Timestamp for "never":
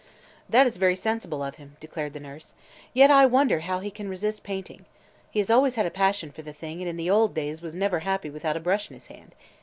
7.75-7.99